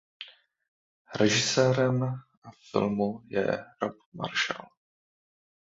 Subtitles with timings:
[1.15, 2.13] Režisérem
[2.71, 4.67] filmu je Rob Marshall.